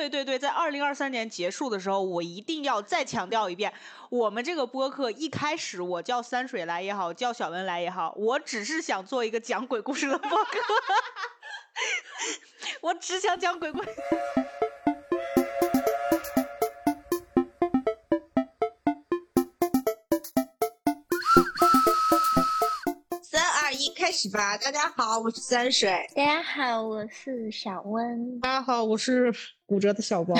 [0.00, 3.70] 对对对，在二零二三年结束的时候，我一定要再强调一遍，
[4.08, 10.58] 我们这个播客一开始我叫三水来也好，叫小文来也好，我只是想做一个讲鬼故事的播客，
[12.80, 13.90] 我只想讲鬼故事。
[24.20, 24.54] 始吧！
[24.58, 25.90] 大家好，我是三水。
[26.14, 28.38] 大家好，我是小温。
[28.40, 29.32] 大家好，我是
[29.64, 30.34] 骨折的小包。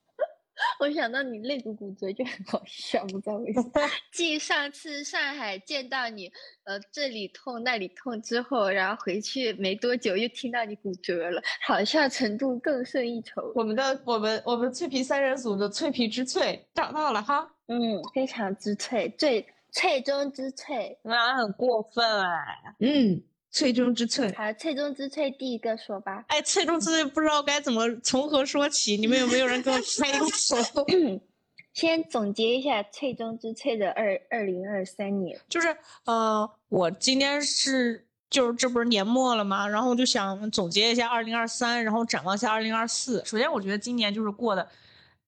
[0.78, 3.70] 我想到你肋骨骨折就很好笑，不知道为什么。
[4.12, 6.30] 继上次上海见到你，
[6.64, 13.50] 呃，这里痛那里痛之后，然后回去没多久又听到你骨折了，好像程度更胜一筹。
[13.54, 20.98] 我们的我们我们脆皮三人组的脆皮之脆找到了哈，嗯，非常之脆，最脆中之脆。
[21.02, 24.32] 那很过分哎，嗯，脆中之脆。
[24.34, 26.24] 好，脆中之脆，第一个说吧。
[26.28, 30.56] 哎，脆中之脆不知道该怎么从何说起，你们有没有人给我开个手？
[31.74, 39.68] 先总结一下翠中之翠的二二零二三年，就是呃，我今天是就是这不是年末了吗？
[39.68, 43.22] 然后我就想总结一下二零二三，然后展望一下二零二四。
[43.26, 44.66] 首先，我觉得今年就是过的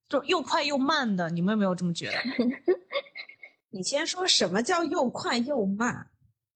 [0.08, 2.14] 就又快又慢的，你们有没有这么觉得？
[3.70, 6.06] 你先说什么叫又快又慢？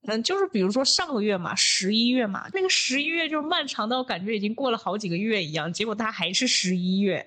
[0.05, 7.25] 嗯，就是比如说上个月嘛，十一月嘛，那个十一月就是漫长到感觉已经过了好几个月一样，结果它还是十一月，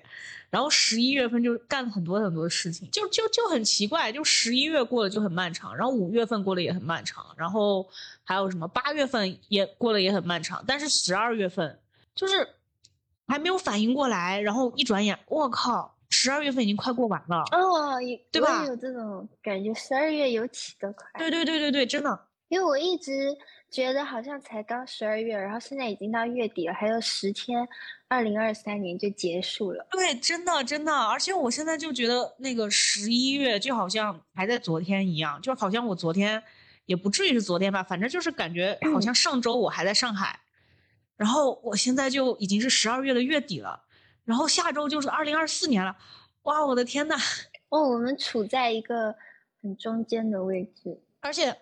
[0.51, 7.89] 然后十一月份就干了很多很多的事情，就就就很奇怪，就十一月过了就很漫长，然后五月份过了也很漫长，然后
[8.23, 11.79] 还有什么八月份也过了也很漫长，但是十二月份
[12.13, 12.47] 就是
[13.27, 15.96] 还没有反应过来，然后一转眼，我靠！
[16.09, 17.99] 十二月份已经快过完了哦，
[18.31, 18.65] 对吧？
[18.65, 21.05] 有这种感觉，十二月有起的快。
[21.17, 22.27] 对对对对对，真的。
[22.49, 23.35] 因为我一直
[23.69, 27.67] 觉得好像才刚十二月，然后现在已经到月底了，还有十天，
[28.07, 29.85] 二零二三年就结束了。
[29.91, 36.41] 对，真的真的，而且我现在就觉得那个十一月就好像还在昨天一样，就好像我昨天
[36.85, 40.39] 也不至于是昨天吧，反正就是感觉好像上周我还在上海，
[41.17, 43.83] 然后我现在就已经是十二月的月底了。
[44.27, 45.95] 然后下周就是二零二四年了，
[46.43, 47.15] 哇，我的天呐！
[47.69, 49.15] 哦，我们处在一个
[49.61, 51.55] 很中间的位置，而且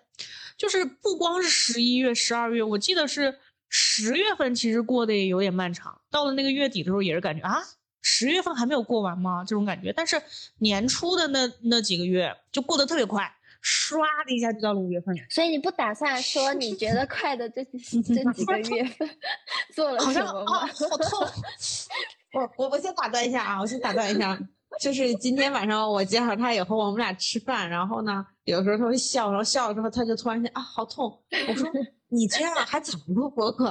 [0.56, 3.38] 就是不光是十一月、十二月，我记得是
[3.68, 6.00] 十月份，其实过得也有点漫长。
[6.10, 7.62] 到了那个月底的时候，也是感觉啊，
[8.02, 9.44] 十月份还没有过完吗？
[9.46, 9.92] 这种感觉。
[9.92, 10.20] 但是
[10.58, 13.32] 年初的那那几个月就过得特别快，
[13.62, 15.14] 唰的一下就到了五月份。
[15.30, 19.08] 所以你不打算说你觉得快的这 这几个月份
[19.74, 20.66] 做了什么吗？
[20.66, 21.28] 好痛！
[22.36, 24.38] 我我我先打断一下啊，我先打断一下，
[24.78, 31.18] 就是今天晚上我接上他以后，我们俩吃饭，然后呢，有时候他会笑，然后笑了之后，他就突然间啊，好痛！
[31.48, 31.66] 我说
[32.08, 33.64] 你这样还怎么录播客？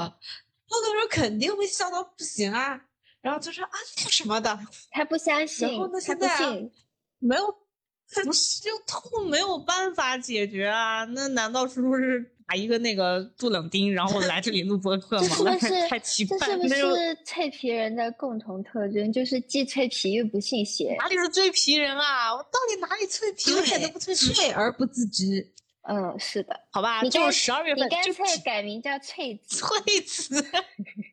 [0.67, 2.81] 播客说肯定会笑到不行啊，
[3.21, 4.59] 然后就说啊什么的，
[4.89, 6.27] 他不相信，然后呢现在
[7.19, 7.55] 没有，
[8.23, 11.03] 不是就痛没有办法解决啊？
[11.05, 12.31] 那难道是不是？
[12.47, 15.27] 打一个那个杜冷丁，然后来这里录播客吗？
[15.27, 16.37] 这是不是太奇怪？
[16.39, 19.11] 这是不是脆皮人的共同特征？
[19.11, 20.95] 就是既脆皮又不信邪。
[20.99, 22.31] 哪里是脆皮人啊？
[22.35, 23.51] 我到底哪里脆皮？
[23.51, 25.51] 我一点都不脆皮，脆而不自知。
[25.87, 29.57] 嗯，是的，好吧，就十二月份，你干脆改名叫脆子。
[29.57, 30.45] 脆子，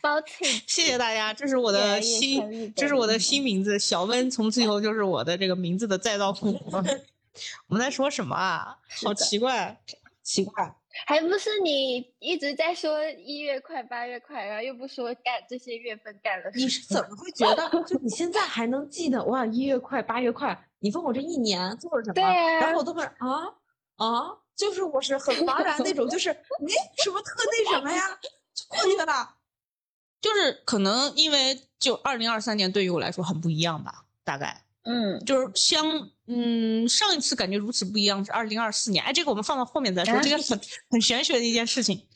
[0.00, 0.46] 包脆。
[0.66, 6.60] 谢谢大家，这是我的新，这是我的新名字，小温，从此以后就是我的这个名字的再造父母。
[7.68, 8.76] 我们在说什么啊？
[9.04, 9.80] 好奇怪，
[10.22, 10.74] 奇怪，
[11.06, 16.50] 还不是你一直在说一月快八月快，然后又不说干这些月份干了。
[16.54, 17.70] 你是怎么会觉得？
[17.84, 19.46] 就你现在还能记得哇？
[19.46, 22.14] 一月快八月快，你问我这一年做了什么？
[22.14, 23.46] 对然后我都会啊
[23.96, 26.72] 啊，就是我是很茫然那种，就是没
[27.02, 28.18] 什么特那什么呀，
[28.52, 29.36] 就过去了。
[30.20, 34.64] 就是可能因为就二零二三年对于我来说很不一样吧，大概。
[34.82, 40.60] 嗯，就是相嗯，上一次感觉如此不一样是二零二四年，哎，这个我们放到后面再说，这个很
[40.90, 42.06] 很玄学的一件事情。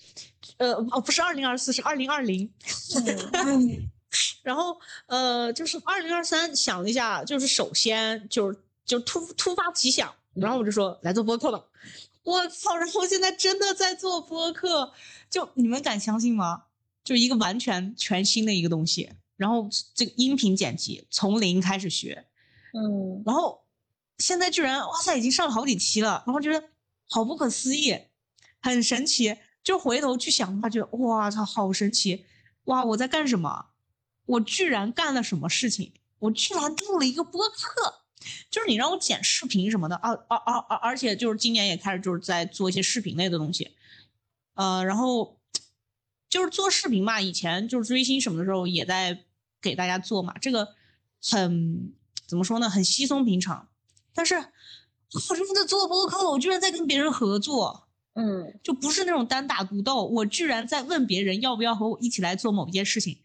[0.56, 2.50] 呃，哦，不是二零二四，是二零二零。
[4.42, 11.62] 然后呃，就是二零二三想了一下，就是首先就是就突突发奇想，然后我就说来做播客吧。
[12.22, 12.76] 我操！
[12.76, 14.92] 然后现在真的在做播客，
[15.28, 16.64] 就你们敢相信吗？
[17.04, 22.26] 就一个完全全新的一个东西，然后这个音频剪辑从零开始学。
[22.72, 23.62] 嗯，然后
[24.18, 26.70] 现在居然哇塞，已经上了好几期了，然后觉得
[27.08, 27.96] 好不可思议，
[28.60, 29.36] 很神奇。
[29.62, 32.26] 就回头去想的话，觉得哇操，好神奇！
[32.64, 33.66] 哇，我在干什么？
[34.26, 35.92] 我居然干了什么事情？
[36.18, 38.02] 我居然录了一个播客，
[38.50, 40.76] 就是你让我剪视频什么的啊啊啊啊！
[40.76, 43.70] 而且就是今年也开始就是在做一些视频类的东西，
[44.54, 45.38] 呃，然后。
[46.34, 49.16] 就是做视频嘛，以前就是追星什么的时候也在
[49.62, 50.74] 给大家做嘛，这个
[51.22, 51.92] 很
[52.26, 53.68] 怎么说呢，很稀松平常。
[54.12, 63.20] 但是我这在做播客，我居然在跟别人合作，嗯，就不是那种单打独斗，我居然在问别人要不要和我一起来做某一件事情，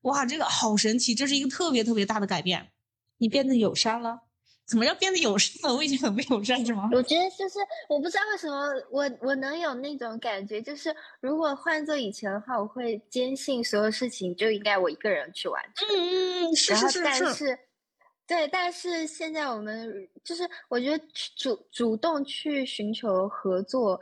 [0.00, 2.72] 哇，这个好神奇，这是一个特别特别大的改变。
[3.18, 4.22] 你变得友善了。
[4.68, 5.74] 怎么要变得友善了？
[5.74, 6.90] 我已经很不友善是吗？
[6.92, 15.88] 我觉得就是我不知道为什么我我能有那种感觉，就是如果换做以前的话，我会坚信所有事情就应该我一个人去完成。
[15.88, 17.58] 嗯嗯嗯，是是是是，但是，
[18.26, 23.98] 对，但是现在我们就是我觉得去主主动去寻求合作，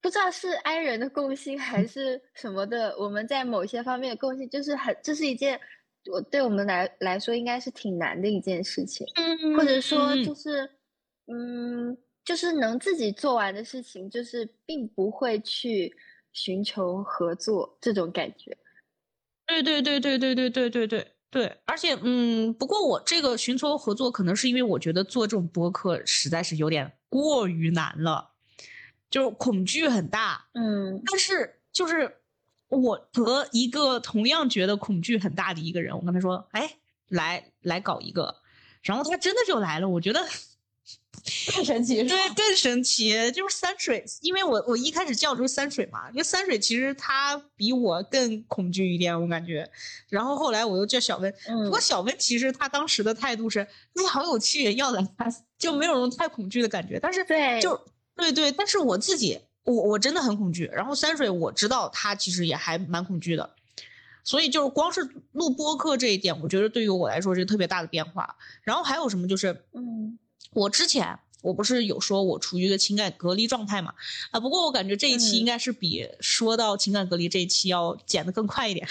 [0.00, 5.60] 不知道是 i 人的共性还是什么的，我们在某些方面的共性，就是很这是一件
[6.10, 9.06] 我对我们来来说应该是挺难的一件事情。
[9.14, 10.68] 嗯或者说就是，
[11.26, 15.94] 嗯，就是能自己做完的事情，就是并不会去
[16.32, 18.56] 寻求合作这种感觉。
[19.46, 28.30] 对对对对对对对对对对，而且嗯，不过我这个寻求合作，可能是因为我觉得做这种播客实在是有点过于难了，
[29.10, 30.46] 就是恐惧很大。
[30.54, 32.21] 嗯但是就是
[32.78, 36.76] 我和一个同样觉得恐惧很大的一个人，我跟他说，哎，
[37.08, 38.36] 来来搞一个，
[38.82, 40.26] 然后他真的就来了，我觉得。
[41.46, 49.70] 太神奇是对，更神奇，就是三水，因为我我一开始叫就是三水嘛，因为三水其实他比我更恐惧一点，我感觉。
[50.08, 53.64] 然后后来我又叫小温，不嗯过小温其实他当时的态度是，
[53.94, 55.06] 你，好有趣，要来，
[55.56, 56.98] 就没有那种太恐惧的感觉。
[57.00, 57.80] 但是对就
[58.16, 60.70] 对对，但是我自己，我我真的很恐惧。
[60.72, 63.50] 然后三水我知道他其实也还蛮恐惧的，
[64.24, 68.36] 所以就是光是录播客这一点，我觉得对于我来说是特别大的变化。
[68.62, 70.18] 然后还有什么就是，嗯
[70.52, 73.92] 我之前我不是有说我处于一个情感隔离状态嘛？
[74.30, 78.86] 啊，不过我感觉这一期应嗯该是比说到情感隔离这一期要剪得更快一点。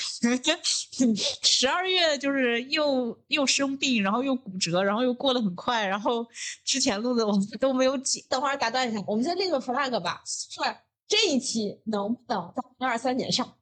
[1.42, 6.28] 十二月就是又又生病，然后又骨折，然后又过得很快，然后
[6.64, 8.24] 之前录的我们都没有剪。
[8.30, 10.66] 等会儿打断一下，我们先立个 flag 吧，说
[11.08, 13.56] 这一期能不能在二三年上？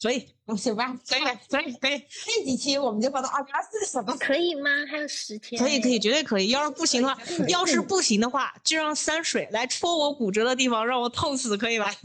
[0.00, 4.16] 所以嗯行吧，可以可以可以那几期我们就放到二零二四什么？
[4.18, 4.70] 可以吗？
[4.90, 5.98] 还有十天，可以可以，。
[6.00, 6.48] 绝对可以。
[6.48, 7.18] 要是不行的话
[7.48, 11.94] 要是不行的话，就让三水来戳我骨折的地方，让我痛死，可以吧？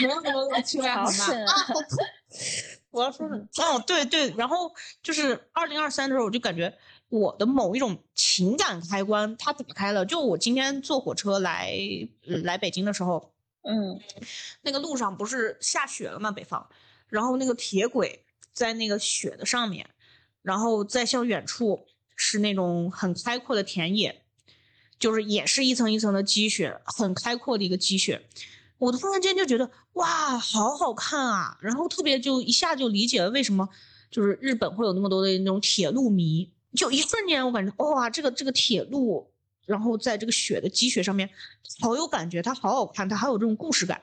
[0.00, 1.24] 没有那么恶趣味好吗？
[1.46, 1.52] 啊！
[2.92, 4.72] 我要说什么，哦，对对，然后
[5.02, 6.72] 就是二零二三的时候，我就感觉
[7.08, 10.06] 我的某一种情感开关它打开了。
[10.06, 11.74] 就我今天坐火车来
[12.28, 13.31] 呃来北京的时候，
[13.62, 14.00] 嗯
[14.62, 16.30] 那个路上不是下雪了吗？
[16.30, 16.68] 北方，
[17.08, 19.88] 然后那个铁轨在那个雪的上面，
[20.42, 21.86] 然后再向远处
[22.16, 24.22] 是那种很开阔的田野，
[24.98, 28.26] 就是也是一层一层的积雪，很开阔的一个积雪。
[28.78, 31.56] 我突然间就觉得哇，好好看啊！
[31.60, 33.68] 然后特别就一下就理解了为什么
[34.10, 39.31] 就是日本会有那么多的那种铁路迷，就一瞬间我感觉哇，这个这个铁路，
[39.66, 41.28] 然后在这个雪的积雪上面，
[41.80, 44.02] 好有感觉，它好好看，它好有这种故事感。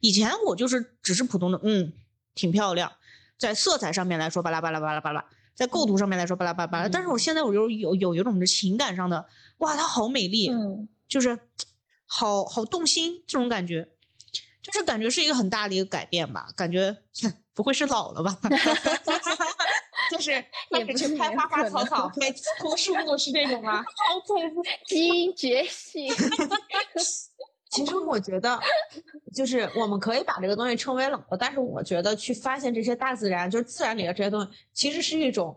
[0.00, 1.92] 以前我就是只是普通的，嗯，
[2.34, 2.92] 挺漂亮，
[3.38, 5.24] 在色彩上面来说巴拉巴拉巴拉巴拉，
[5.54, 9.26] 在构图上面来说巴拉巴拉巴拉，但是我现在我有有有有一种的情感上的，
[9.58, 11.38] 哇，它好美丽，嗯就是
[12.04, 13.88] 好好动心这种感觉，
[14.60, 16.96] 就是感觉是一个很大的一个改变吧，感觉
[17.54, 18.38] 不会是老了吧？
[20.10, 20.32] 就是
[20.70, 23.84] 也不是去拍花花草草草， 拍枯树木是这种吗？
[24.86, 26.12] 基因觉醒。
[27.68, 28.58] 其实我觉得，
[29.34, 35.54] 就是我们可以把这个东西称为冷了，但是我觉得去发现这些大自然，就是自然里的这些东西，其实是一种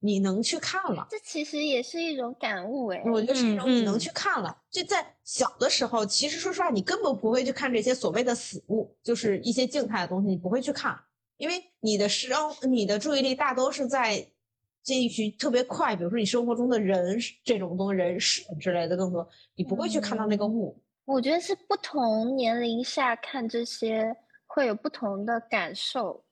[0.00, 1.06] 你能去看了。
[1.08, 3.00] 这其实也是一种感悟哎。
[3.04, 4.56] 我觉得是一种你能嗯去看了。
[4.70, 10.98] 就在小的时候，其实说实话，你根本不会去看这些所谓的死物，就是一些静态的东西，你不会去看，
[11.40, 14.22] 因为你的生你的注意力大都是在
[14.84, 20.78] 这一群特别快，比如说你生活中的人这种东西、人事之类的更多，你不会去看到那个物。
[21.06, 24.14] 我觉得是不同年龄下看这些
[24.46, 26.22] 会有不同的感受。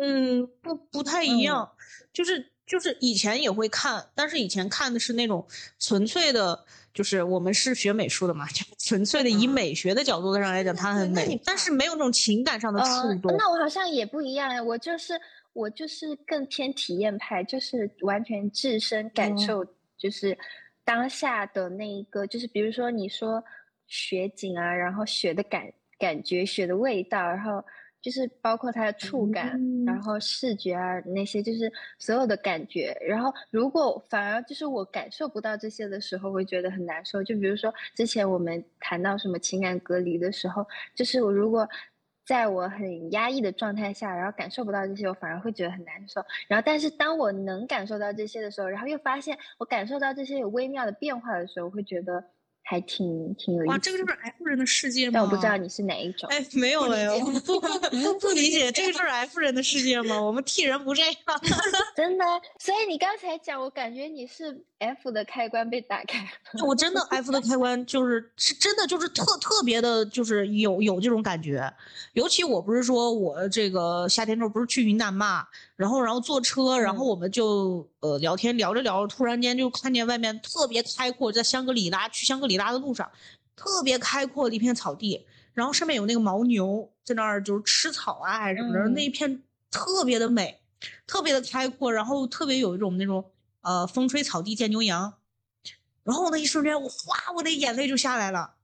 [0.00, 1.70] 嗯，不不太一样，
[2.12, 5.46] 就是就是以前也会看，但是以前看的是那种
[5.78, 6.64] 纯粹的，
[6.98, 13.36] 就是我们是学美术的嘛，就 纯粹的以美学的角度上来讲，它很美，但是没有那种情感上的触呃，动。
[13.38, 15.14] 那我好像也不一样哎，我就是
[15.52, 19.64] 我就是更偏体验派，就是完全置身感哦受，
[19.96, 20.36] 就是
[20.84, 23.40] 当下的那一个，就是比如说你说
[23.86, 27.64] 雪景啊，然后雪的感感觉、雪的味道，然后
[28.00, 29.48] 就是包括它的触感，
[29.84, 32.96] 然嗯后视觉啊那些，就是所有的感觉。
[33.06, 37.22] 然后如果反而就是我感受不到这些的时候，会觉得很难受。
[37.22, 41.68] 就比如说之前我们谈到什么情感隔离的时候，就是我如果
[42.24, 46.22] 在我很压抑的状态下，然后感受不到这些，我反而会觉得很难受。
[46.46, 52.22] 然后，但是当我能感受到这些的时候，然后又发现我感受到这些有微妙的变化的时候，我会觉得
[52.70, 53.70] 还挺挺有意思。
[53.70, 55.12] 哇，这个就是 F 人的世界吗？
[55.14, 56.28] 但我不知道你是哪一种。
[56.28, 57.30] 哎，没有哎，不
[58.20, 60.20] 不理解，这个就是 F 人的世界吗？
[60.20, 61.14] 我们 T 人不这样。
[61.96, 62.24] 真的，
[62.58, 64.62] 所以你刚才讲，我感觉你是。
[64.78, 66.24] F 的开关被打开，
[66.64, 71.72] 我真的 F 的开关就是是真的就是特特别的，就是有有这种感觉。
[72.12, 83.10] 尤其我不是说我这个夏天时候不是去云南嘛，然后然后坐车，然后我们就呃聊天聊着聊着，突然间就看见外面特别开阔，在香格里拉去香格里拉的路上，
[83.56, 89.42] 特别开阔的一片草地，然后上面有那个牦牛在那儿就是吃草啊还是什么的，那一片
[89.72, 90.60] 特别的美，
[91.04, 93.24] 特别的开阔，然后特别有一种那种。
[93.62, 95.14] 呃，风吹草低见牛羊，
[96.04, 98.54] 然后那一瞬间，我哗，我的眼泪就下来了，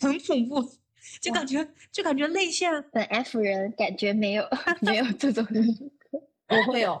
[0.00, 0.72] 很恐怖，
[1.20, 2.70] 就感觉就感觉泪腺。
[2.92, 4.48] 本 F 人感觉没有
[4.80, 5.44] 没有这种，
[6.48, 7.00] 我会有，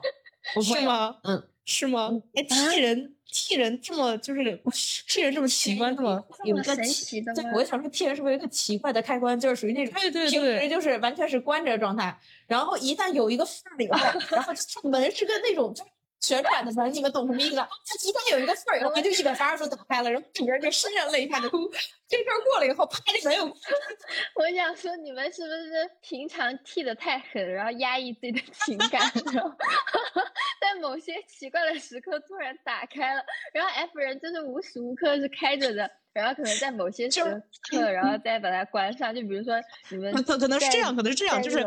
[0.62, 1.16] 是吗？
[1.22, 2.10] 嗯，是吗？
[2.34, 4.60] 哎，T 人 T 人这么就是
[5.08, 13.98] T 人这么奇怪，这么有个奇的对，我想说 T 人是不是有一个奇怪的开关，就是属于那种对对对，平时就是完全是关着状态，然后一旦有一个缝以后，
[14.30, 14.52] 然后
[14.90, 15.82] 门是个那种就。
[16.24, 17.56] 旋转的门，你们懂什么意思？
[17.56, 21.70] 他其中有一个缝儿然后，它就一百八十度打开了，然后整个人就潸然泪下的哭。
[22.08, 23.44] 这事儿过了以后，啪的没有。
[23.44, 29.00] 我想说，你们是不是平常剃的太狠，然后压抑自己的情感，
[29.32, 29.50] 然后
[30.60, 35.90] 在某些奇怪的时刻突然打开了，然后 F 人就是无时无刻是开着的。
[36.14, 37.20] 然后可能在某些时
[37.68, 39.12] 刻，然后再把它关上。
[39.14, 39.54] 就比如说
[39.90, 41.58] 你们可可能是这样，可能是这样，就是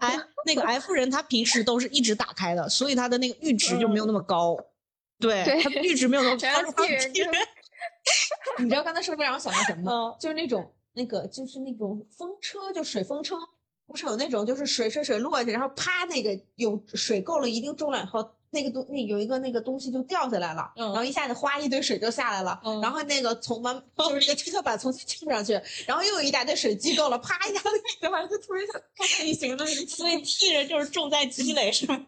[0.00, 4.54] 哎，那个 F 人他平时都是一直打开的，所以他的那个阈值就没有那么高。
[5.18, 6.46] 对，他的阈值没有那么高。
[8.58, 10.14] 你知道刚才说的让我想到什么吗？
[10.20, 13.36] 就是那种那个就是那种风车，就水风车，
[13.86, 18.30] 不是有那种就是水水水落下去，然后啪那个有水够了一定重量以后。
[18.54, 27.68] 那个东那有一个那个东西就掉下来了，然后一下子哗一堆水就下来了，然后那个从门就是那个跷跷板重新撑上去，然后又有一大堆水积够了，啪一下子
[28.00, 32.06] 那个玩意就突然想开一行了，所以 T 人就是重在积累是吗？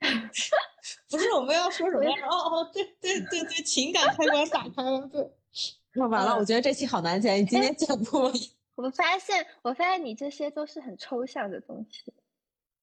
[1.10, 2.08] 不是我们要说什么？
[2.30, 5.28] 哦哦对对对对，情感开关打开了，对。
[5.94, 8.30] 那完了，我觉得这期好难剪，你今天剪不？
[8.76, 12.12] 我发现我发现你这些都是很抽象的东西。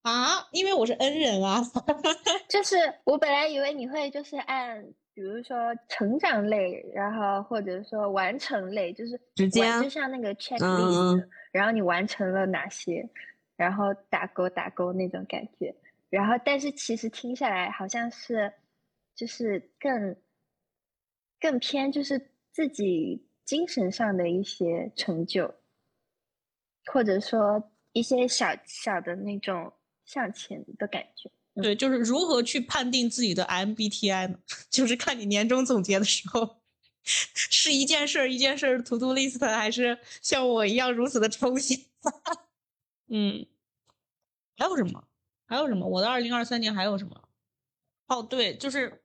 [0.06, 1.60] 啊，因为我是恩人啊，
[2.48, 4.86] 就是我本来以为你会就是按，
[5.16, 5.58] 比如说
[5.90, 13.10] 成长类，然后或者说完成类，就是直接就像那个 checklist，然后你完成了哪些，
[13.56, 15.76] 然后打勾打勾那种感觉，
[16.12, 18.54] 然后但是其实听下来好像是，
[19.16, 20.16] 就是更
[21.40, 25.52] 更偏就是自己精神上的一些成就，
[26.94, 29.74] 或者说一些小小的那种。
[30.06, 31.30] 向前的感觉，
[31.62, 34.40] 对，就是如何去判定自己的 MBTI 呢？
[34.70, 36.62] 就是看你年终总结的时候，
[37.04, 41.78] 是一件事儿一件事儿 to do list，还是像我一样如此的抽象？
[43.10, 43.46] 嗯，
[44.58, 45.08] 还有什么？
[45.48, 45.88] 还有什么？
[45.88, 47.30] 我的二零二三年还有什么？
[48.08, 49.02] 哦，对，就是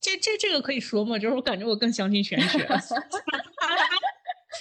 [0.00, 1.18] 这这这个可以说吗？
[1.18, 2.58] 就是我感觉我更相信玄学，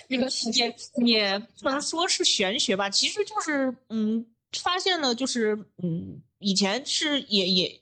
[0.10, 0.76] 这个也
[1.06, 4.26] 也不能说是玄学吧，其实就是嗯。
[4.54, 7.82] 发现呢，就是嗯，以前是也也，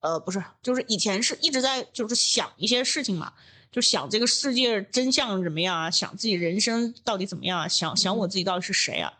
[0.00, 3.32] 呃，不是，就是以前是一直在就是想一些事情嘛，
[3.70, 9.12] 就想这个世界真相怎么样啊，想自己人生到底怎么样啊，想想我自己到底是谁啊。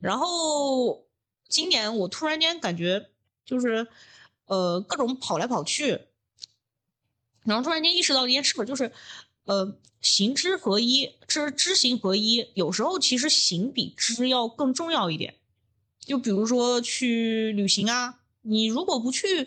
[0.00, 1.04] 然后
[1.48, 3.10] 今年我突然间感觉
[3.44, 3.86] 就是，
[4.46, 6.00] 呃，各种跑来跑去，
[7.44, 8.90] 然后突然间意识到一件事，就是，
[9.44, 15.34] 呃，行知合一，知知行合一，有时候其实行比知要更重要一点。
[16.08, 19.44] 就比如说去旅行啊，你如果不去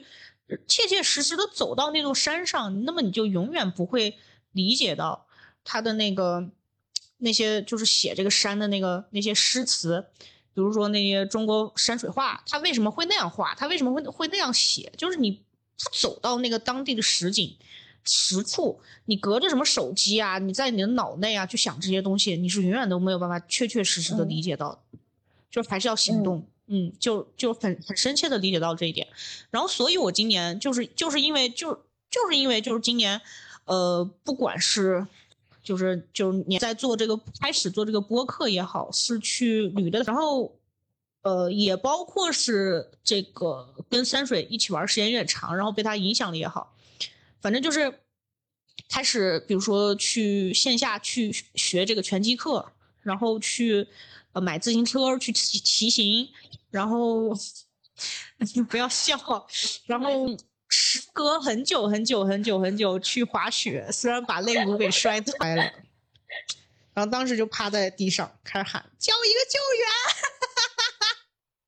[0.68, 4.16] 切切实实的走到那座山上，那么你就永远不会
[4.52, 5.26] 理解到
[5.64, 6.52] 他的那个
[7.18, 10.06] 那些就是写这个山的那个那些诗词，
[10.54, 13.56] 比如说那些中国山水画，他为什么会那样画？
[13.56, 14.94] 他为什么会会那样写？
[14.96, 15.42] 就是你
[15.78, 17.58] 他走到那个当地的实景
[18.04, 24.84] 实处，你隔着什么手机啊，你在你的脑内啊去想这些东西，你是永远都没有办法确确实实的理解到，
[25.52, 26.48] 就还是要行动。
[26.74, 29.06] 嗯，就就很很深切的理解到这一点，
[29.50, 31.74] 然后所以，我今年就是就是因为就
[32.10, 33.20] 就是因为就是今年，
[33.66, 35.06] 呃，不管是
[35.62, 40.56] 就是就是你在做这个开始做这个播客也好，是去旅的，然后
[41.24, 46.74] 呃，也包括是这个跟山水一起玩时间越长，然后被他影响了也好，
[47.42, 48.00] 反正就是
[48.88, 53.90] 开始，比如说去线下去学这个拳击课，然后去。
[54.34, 56.30] 呃买自行车去骑骑行，
[56.70, 57.36] 然后
[58.54, 59.16] 你不要笑，
[59.86, 60.28] 然后
[60.68, 65.64] 时隔很久很久很久很久去滑雪，虽然把肋骨给摔坏了，
[66.94, 69.88] 然后当时就趴在地上开始喊叫一个救援。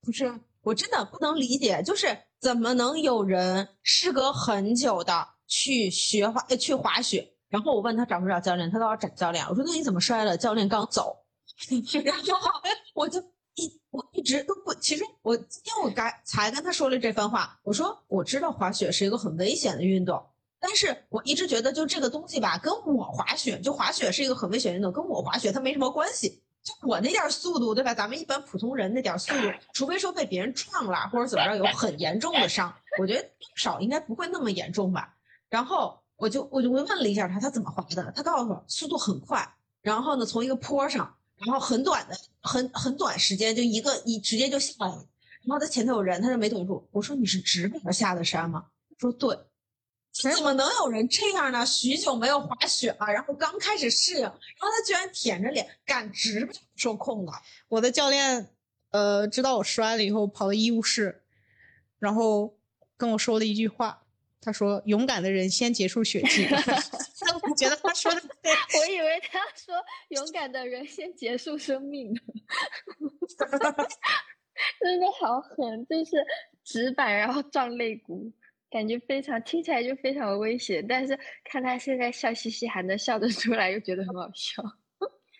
[0.04, 10.36] 不是，我真的不能理解，就是怎么能有人事隔很久的去学滑去滑雪，然后我问他找不找教练，他告诉我找教练，我说那你怎么摔了？
[10.36, 11.23] 教练刚走，
[12.04, 12.50] 然后
[12.94, 13.20] 我就
[13.54, 20.24] 一我一直都不，其实我今天我刚才跟他说了这番话，我说我知道滑雪是一个很危险的运动，
[20.58, 26.40] 但是我一直觉得就这个东西吧，跟我滑雪就滑雪是一个很危险运动，跟我滑雪它没什么关系。
[26.64, 27.92] 就我那点速度，对吧？
[27.92, 35.14] 咱们一般普通人那点速度，除非说被别人撞了或者怎么着有很严重的伤，我觉得少应该不会那么严重吧。
[35.50, 38.10] 然后我就我就问了一下他，他怎么滑的？
[38.16, 39.46] 他告诉我速度很快，
[39.82, 41.14] 然后呢从一个坡上，
[41.46, 45.06] 然后很短的很很短时间就一个你直接就下来了，
[45.42, 46.86] 然后他前头有人，他就没躲住。
[46.90, 48.66] 我说你是直着下的山吗？
[48.90, 49.36] 他说对。
[50.12, 51.66] 怎么能有人这样呢？
[51.66, 57.32] 许久没有滑雪了，然后刚开始适应，然后他居然舔着脸敢直不受控了。
[57.66, 58.48] 我的教练，
[58.90, 61.20] 呃，知道我摔了以后，跑到医务室，
[61.98, 62.54] 然后
[62.96, 64.04] 跟我说了一句话，
[64.40, 66.46] 他说：“勇敢的人先结束雪季。”
[67.54, 68.52] 我觉得他说的对。
[68.80, 69.74] 我以为他说
[70.08, 72.12] 勇敢的人先结束生命，
[74.80, 76.24] 真的好狠，就是
[76.64, 78.32] 直板然后撞肋骨。
[78.70, 84.60] 感觉非常听起来就非常危险，但是看他现在笑嘻嘻，还能笑得出来，又觉得很好笑，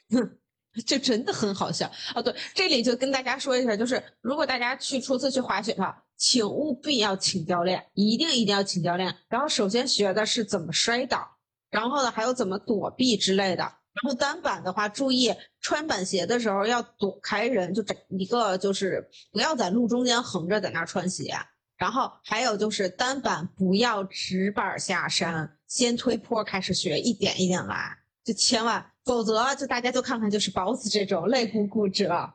[0.86, 2.22] 就真的很好笑啊！
[2.22, 9.12] 对，这里就跟大家说一下，就是如果大家去初次去滑雪的话，请务必要请教练，一定一定要请教练。
[9.28, 11.33] 然后首先学的是怎么摔倒，
[11.74, 13.62] 然后呢还有怎么躲避之类的。
[13.62, 21.32] 然后单板的话，注意穿板鞋的时候要躲开人，就整一个就是不要在路中间横着在那穿鞋。
[21.76, 32.34] 然后还有就是单板不要直板下山，先推坡开始学，一点一点来，就千万，否则就大家就看看就是包子这种肋骨骨折，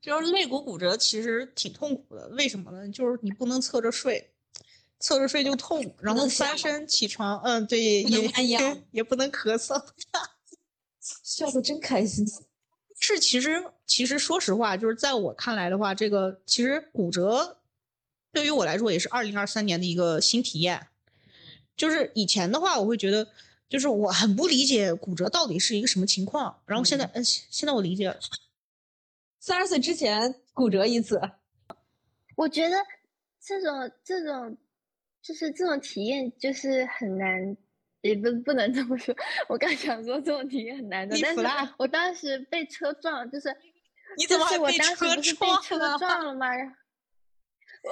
[0.00, 2.88] 就是肋骨骨折其实挺痛苦的，为什么呢？
[2.90, 4.32] 就是你不能侧着睡，
[4.98, 9.82] 侧着睡就痛，然后翻身起床，嗯，对，也也不能咳嗽，
[11.00, 12.26] 笑的真开心。
[12.98, 17.58] 是，其实其实说实话，就是在我看来的话，这个其实骨折。
[18.32, 20.88] 对于我来说，也是二零二三年的一个新体验。
[21.74, 23.26] 就是以前的话，我会觉得，
[23.68, 26.58] 就是我很不理解骨折到底是一个什么情况。
[26.66, 28.18] 然后现在，嗯，现在我理解了。
[29.40, 31.18] 三十岁之前骨折一次，
[32.34, 32.76] 我觉得
[33.42, 34.56] 这种这种
[35.26, 37.56] 就是这种体验就是很难，
[38.02, 39.12] 也不不能这么说。
[39.48, 43.48] 我刚想说这种体验很难的，但是我当时被车撞，就是
[44.16, 46.46] 你怎么我当时不是被车撞了吗？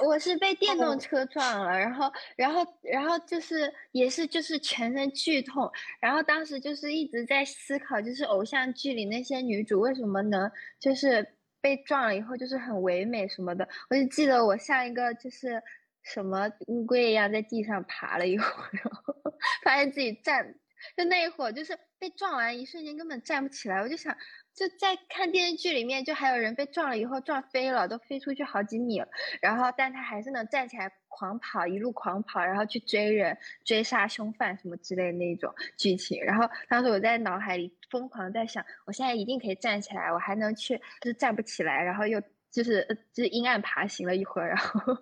[0.05, 5.71] 我是被电动车撞了，然后，然后，然后就是也是就是全身剧痛，
[6.01, 15.61] 然后当时就是一直在思考，就是偶像剧里那些女主为什么能就是被撞了以后就是很唯美什么的，我就记得我像一个就是
[16.05, 19.13] 什么乌龟一样在地上爬了一会儿，然后
[19.63, 20.55] 发现自己站，
[20.95, 24.15] 就那一会儿就是被撞完一瞬间根本站不起来，我就想。
[24.55, 29.07] 就在看电视剧里面，就还有人被撞了以后撞飞了，都飞出去好几米了，
[29.41, 36.23] 然后但他还是能站起来狂跑，一路狂跑，然后去追人、追杀凶犯什么之类的那种剧情。
[36.23, 42.21] 然后当时我在脑海里疯狂在想，我现在一定可以站起来，我还能去，就是站不起来，然后又
[42.55, 44.97] 就是就是阴暗爬行了一会儿，然后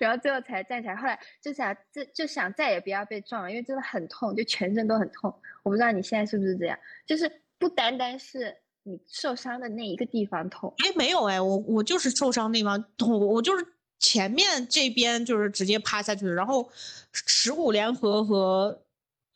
[0.00, 0.96] 然后最后才站起来。
[0.96, 5.32] 后来就想就就想再也不要被撞了，因为真的很痛，就全身都很痛。
[5.62, 8.56] 我不知道你现在是不是这样，就是不单单是。
[8.84, 10.74] 你受伤的那一个地方痛？
[10.78, 13.64] 哎，没有哎，我我就是受伤那方痛，我就是
[14.00, 16.68] 前面这边就是直接趴下去了，然后
[17.12, 18.82] 耻骨联合和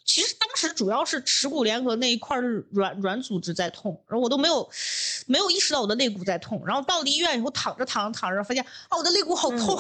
[0.06, 2.38] 其实当时主要是耻骨联合那一块
[2.70, 4.70] 软软组织在痛，然后我都没有
[5.26, 9.76] 没有意识到我的肋骨在痛，然后到了医院以后躺着躺着躺着，发现啊我的肋骨好痛，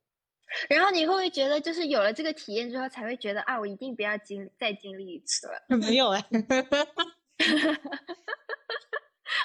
[0.70, 5.60] 然后你会不会觉得就是有了这个体验之后才会觉得啊我一定不要经再经历一次了？
[5.76, 6.24] 没有哎。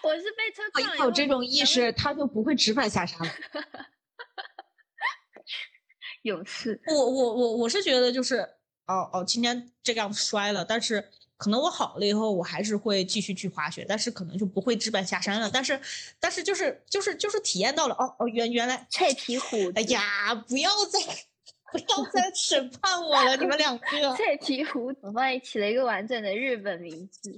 [0.03, 3.33] 我是被车撞了，有这种意识，他就不会直板下山了。
[6.21, 8.47] 有次，我我我我是觉得就是
[8.91, 15.49] 哦哦，今天这个样子摔了，但是可能我好了以后，我还是会继续去滑雪，但是可能就不会直板下山了。
[15.51, 15.79] 但是
[16.19, 20.99] 但是就是就是就是体验到了哦哦，原原来脆皮虎，哎呀，不要再
[21.71, 23.85] 不要再审判我了，你们两个。
[24.17, 27.33] 脆皮虎，我帮你起了一个完整的日本名字。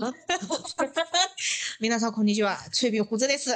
[1.80, 3.54] 米娜桑孔尼就啊，脆皮虎真的是。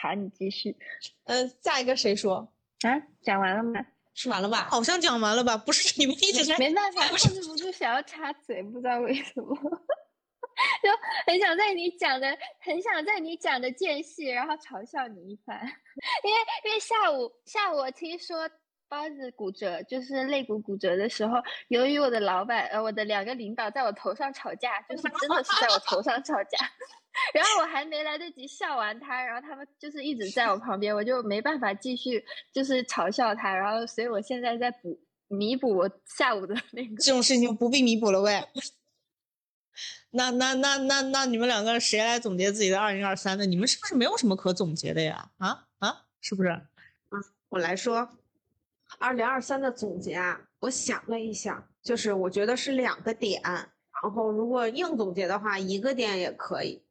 [0.00, 0.76] 好，你继续。
[1.24, 2.48] 嗯，下一个谁说？
[2.82, 2.90] 啊，
[3.22, 3.80] 讲完了吗？
[4.14, 4.68] 说完了吧？
[4.70, 5.56] 好像讲完了吧？
[5.56, 9.54] 不是你们一直在没办法，控制不住想要插嘴，不知道为什么，
[10.82, 10.90] 就
[11.26, 15.58] 很想在你讲的，很想在你讲的间隙，然后嘲笑你一番。
[16.24, 18.48] 因为因为下午下午我听说
[18.88, 26.58] 包子骨折，就是肋骨骨折的时候，由于我的老板呃我的两个领导在我头上吵架，就是真的是在我头上吵架。
[27.34, 34.98] 然后我还没来得及笑完他，然后他们就是一直在我旁边，我就没办法继续就是嘲笑他，然后所以我现在在补
[35.28, 38.42] 弥补我下午的那个这种事情不必弥补了喂。
[40.14, 43.46] 那那那那那你们两个谁来总结自己的二零二三呢？
[43.46, 45.30] 你们是不是没有什么可总结的呀？
[45.38, 46.50] 啊啊，是不是？
[47.10, 48.06] 嗯，我来说，
[48.98, 56.82] 二零二三的总结啊，我想了一想，就是我觉得是两个点，然后如果硬总结的话，一个点也可以。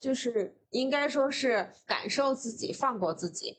[0.00, 3.58] 就是应该说是感受自己，放过自己。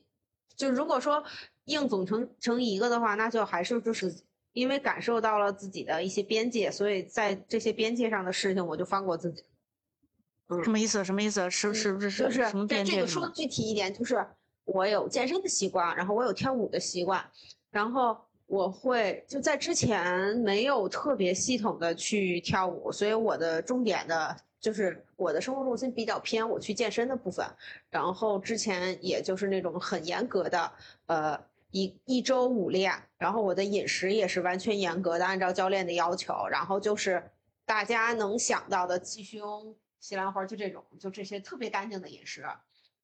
[0.55, 1.23] 就如果说
[1.65, 4.13] 硬总成成一个的话，那就还是就是
[4.53, 9.43] 因为感受到了自己的一些边界，所以在这些边界上的事情，我就放过自己。
[10.47, 11.03] 嗯，什么意思？
[11.03, 11.49] 什么意思？
[11.49, 12.93] 是是不是就是什么边界？
[12.93, 14.25] 这个说具体一点，就是
[14.65, 17.23] 我有健身的习惯，然后我有跳舞的习惯，
[17.69, 24.35] 然后我会就在之前没有特别系统的去跳舞，所以我的重点的。
[24.59, 27.45] 就是我的生活重心比较偏我去健身的部分，
[27.89, 30.71] 然后之前也就是那种很严格的，
[31.05, 31.39] 呃，
[31.71, 37.31] 一一周五练，然后我的饮食也是完全严格的按照教练的要求，然后就是
[37.65, 42.45] 大家能想到的鸡胸、西兰花就这种，就这些特别干净的饮食，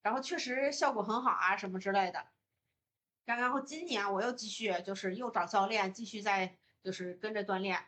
[0.02, 2.20] 然后确实效果很好啊什么之类的。
[3.24, 7.80] 然后今年我又继续就是又找教练继续在就是跟着锻炼。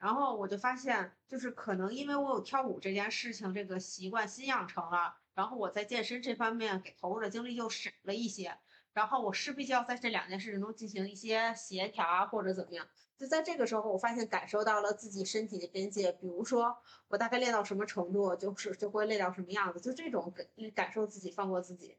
[0.00, 8.58] 然后我就发现，就是可能因为我有跳舞这件事情，这个习惯新养成了，然后我在健身这方面给投入的精力就少了一些，
[8.94, 12.88] 然后我势必就要在这两件事情中进行一些协调啊，或者怎么样。
[13.18, 21.98] 就在这个时候，我发现感受到了自己身体的边界，比如说我大概练到什么程度，就是就会练到什么样子，就这种感感受自己，放过自己。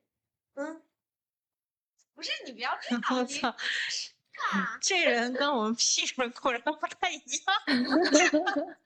[0.55, 0.81] 嗯，
[2.15, 3.23] 不是你不要这样， 我
[4.49, 4.77] 操！
[4.81, 7.55] 这人跟我们 P 人果然不太一样。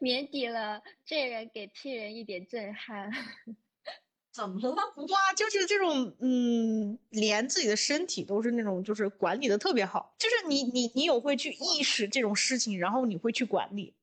[0.00, 3.10] 年底了，这人给 P 人一点震撼。
[4.30, 4.76] 怎么了？
[5.08, 10.14] 哇，就是这种，嗯，连自己的身体都是那种，就是管理的特别好。
[10.18, 13.94] 就是你，你，你有会去意识这种事情，然后你会去管理。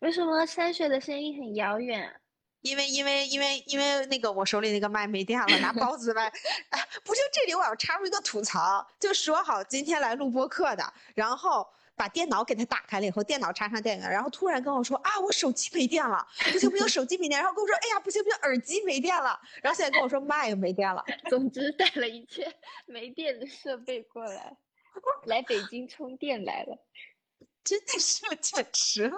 [0.00, 2.20] 为什么山水的声音很遥远？
[2.60, 6.26] 因为因为因为因为那个我手里那个麦没电了，拿包子麦。
[6.70, 21.04] 哎，不就这里我要插入一个吐槽，就说好今天来录播课的，然后把电脑给他打开了以后，电脑插上电源，然后突然跟我说啊，我手机没电了，不行不行，手机没电，然后跟我说，哎呀，不行不行，耳机没电了，然后现在跟我说麦没电了。
[21.30, 22.52] 总之带了一切
[22.86, 24.56] 没电的设备过来，
[25.26, 26.76] 来北京充电来了，
[27.62, 29.16] 真的是简直了。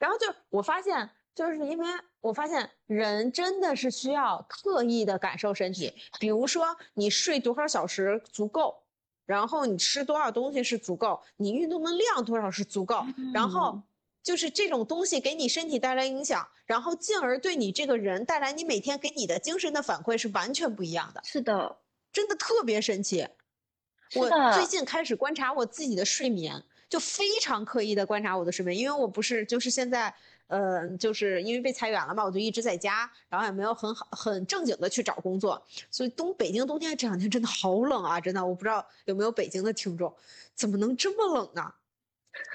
[0.00, 1.08] 然后就我发现。
[1.36, 1.86] 就是因为
[2.22, 8.74] 我发现人真的是需要刻意的感受身体，比如说你睡多少小时足够，
[9.26, 13.78] 然后你吃多少东西是足够，你运动的量多少是足够，然后
[14.22, 21.20] 就是这种东西给你身体带来影响，然后进而对你这个人带来你每天给你的精神的反馈是完全不一样的。
[21.22, 21.76] 是的，
[22.10, 23.28] 真的特别神奇。
[24.14, 30.14] 我最近开始观察我自己的睡眠，就非常刻意的观察我的睡眠，因为我不是就是现在。
[30.48, 40.14] 呃，就是因为被裁员了嘛，我就一直在家，然后也没有很好很正经的去找工作，所以东北京冬天这两天真的好冷啊，真的，我不知道有没有北京的听众，
[40.54, 41.74] 怎么能这么冷呢？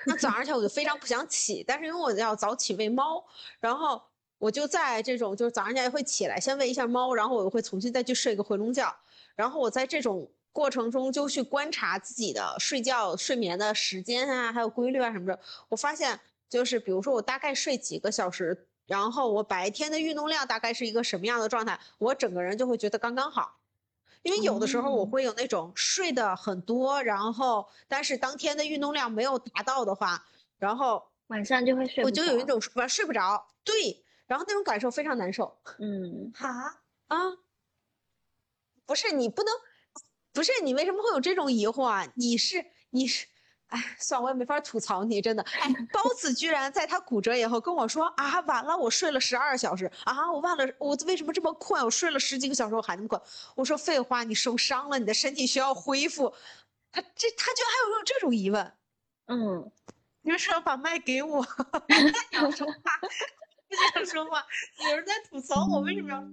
[0.05, 3.21] 那早上起来我就非常不想起，但是因为我要早起喂猫，
[3.59, 4.01] 然后
[4.37, 8.95] 我就在这种就是早上起来会起来先喂一下猫，然后我又会重新再去睡个回笼觉，
[9.35, 16.17] 然后我在这种过程中就去观察自己的睡觉睡眠的时间啊，还有规律啊什么的，我发现。
[16.51, 23.57] 就是比如说我大概睡几个小时，然后我白天的运动量大概是一个什么样的状态，我整个人就会觉得刚刚好。
[24.21, 30.27] 因为有的时候我会有那种睡的很多，然后但是当天的运动量没有达到的话，
[30.59, 35.57] 然后晚上就会睡，我就有一种晚睡不着，对，然后那种感受非常难受。
[35.79, 37.17] 嗯，哈啊，
[38.85, 39.53] 不是你不能，
[40.33, 42.11] 不是你为什么会有这种疑惑啊？
[42.15, 43.25] 你是你是。
[43.71, 45.43] 哎，算了，我也没法吐槽你，真的。
[45.43, 53.21] 哎，包子居然在他骨折以后跟我说啊，完了，我睡了十二小时啊，我忘了我为什么这么困，我睡了十几个小时我还那么困。
[53.55, 56.33] 我说废话，你受伤了，你的身体需要恢复。
[56.91, 58.73] 他这他居然还有有这种疑问，
[59.27, 59.71] 嗯，
[60.21, 61.41] 你为什么要把麦给我？
[61.87, 62.73] 不想说话，
[63.69, 64.45] 不想说话。
[64.89, 66.23] 有人在吐槽我为什么要？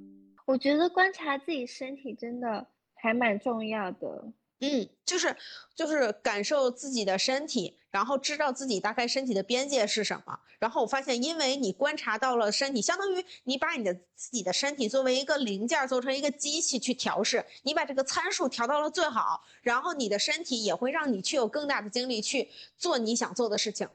[0.46, 4.32] 我觉得观察自己身体真的还蛮重要的。
[4.60, 5.36] 嗯，就是
[5.74, 10.40] 就是感受自己的身体，然后知道自己大概身体的边界是什么。
[10.58, 23.88] 然后我发现，因为你观察到了身体，相当于你把你的自己的身体作为一个零件，做成一个机器去调试，你把这个参数调到了最好，然后你的身体也会让你去有更大的精力去做你想做的事情。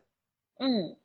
[0.60, 0.96] 嗯，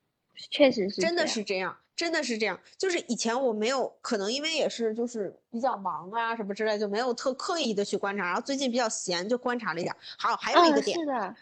[0.51, 2.59] 确实是真的是这样，真的是这样。
[2.79, 8.25] 就是以前我没有，可能因为也是就是比较忙啊什么之类，就没有特刻意的去观察。
[8.25, 9.95] 然后最近比较闲，就观察了一点。
[10.17, 11.37] 好，还有一个嗯，点是，的，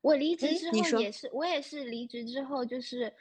[0.00, 3.12] 我离职嗯之后也是，我也是离职之后就是。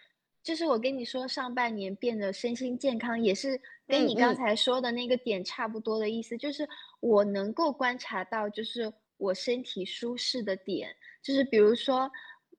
[0.46, 6.38] 就是我跟你说，上半年变得身心健康，也是跟嗯你刚嗯才说的那个点差不多的意思。
[6.38, 6.70] 就是
[7.00, 12.08] 我能够观察到，就是我身体舒适的点，就是比如说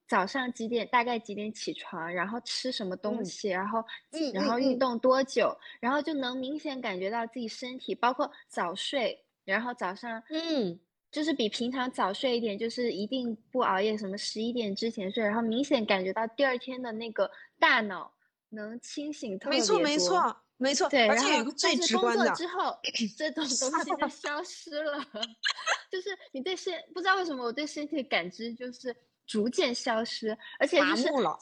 [0.08, 10.78] 早上几点，大概几点起床，然后吃什么东嗯西，然后嗯然后运动多久，然后就能明显感觉到自己身体，包括早睡，然后早上嗯
[11.10, 18.12] 就是比平常早睡一点，就是一定不熬夜，什么十一点之前睡，然后明显感觉到第二天的那个大脑
[18.50, 19.98] 能清醒特别没错没。
[19.98, 20.88] 错没错。
[20.88, 22.78] 对，而然后且有一个最但是工作直观的，之后，
[23.18, 25.04] 这种东西就 消失了。
[25.90, 28.94] 就是你对身不知道为什么我对身体的感知就是
[29.26, 31.38] 逐渐消失，而且就是麻木了。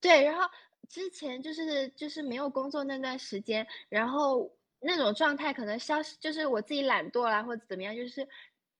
[0.00, 0.42] 对，然后
[0.88, 4.50] 之前就是就是没有工作那段时间，然后
[4.80, 8.28] 那种状态可能消失，就是我自己懒惰啦或者怎么样，就是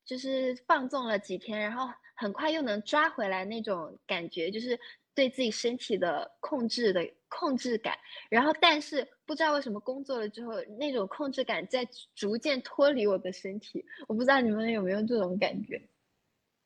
[0.05, 4.79] 就是放纵了几天，然后很快又能抓回来那种感觉，就是
[5.15, 7.99] 对自己身体的控制的控制感。
[8.29, 15.81] 然后但是不知道为什么工作了之后，那种控制感在逐渐脱离我的身体，我不知道你们有没有这种感觉。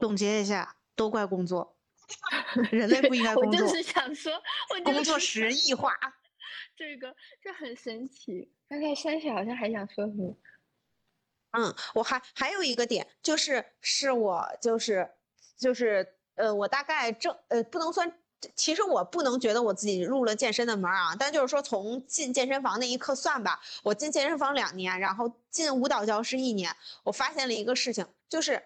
[0.01, 1.75] 总结一下，都怪工作，
[2.71, 4.31] 人类不应该工作，就是想说，
[4.69, 5.95] 我就工作是使人异化。
[6.77, 8.53] 这个这很神奇。
[8.69, 10.37] 刚才山雪好像还想说什么？
[11.53, 15.11] 嗯，我还还有一个点，就是是我就是
[15.57, 18.13] 就是呃，我大概正呃不能算，
[18.55, 28.63] 其实我不能觉得我自己入了健身的门啊，但就是说从进健身房那一刻算吧，我进健身房两年，然后进舞蹈教室一年，我发现了一个事情，就是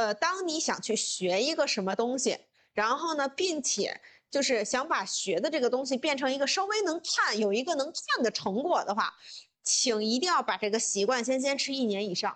[0.00, 2.38] 呃，当你想去学一个什么东西，
[2.72, 9.12] 然后呢，并且就是想把学的这个东西变成一个稍微能看有一个能看的成果的话，
[9.62, 12.34] 请一定要把这个习惯先坚持一年以上，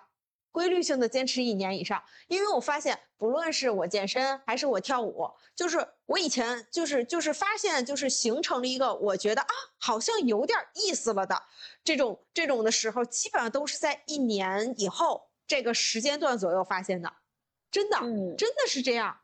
[0.51, 2.03] 规律性的坚持一年以上。
[2.27, 9.49] 因为我发现，不论是我健身还是我跳舞，就是我以前就是就是发现就是形成了一个我觉得啊
[9.79, 11.41] 好像有点意思了的
[11.83, 17.11] 这种这种的时候，基本上都是在一年以后这个时间段左右发现的，
[17.75, 17.97] 真的。
[17.97, 19.19] 嗯，真的是这样，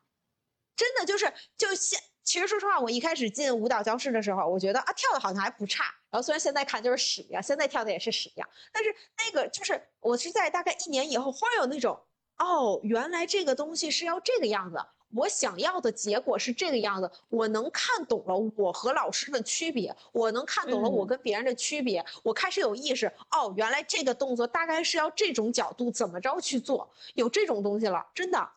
[0.76, 1.98] 真的就是就现。
[2.24, 11.98] 其实说实话，我一开始进舞蹈教室的时候，我觉得啊跳的好像还不差，然后虽然现在看就是屎一样，现在跳的也是屎一样，但是那个就是我是在大概一年以后，忽然有那种
[12.38, 14.78] 哦，原来这个东西是要这个样子，
[15.14, 28.50] 我想要的结果是这个样子，我能看懂了我和老师的区别，我能看懂了我嗯跟别人的区别，我开始有意识，哦，原来这个动作大概是要这种角度怎么着去做，有这种东西了，真的。